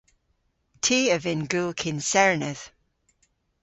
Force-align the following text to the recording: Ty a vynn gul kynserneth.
Ty 0.83 0.99
a 1.15 1.17
vynn 1.23 1.43
gul 1.51 1.71
kynserneth. 1.81 2.63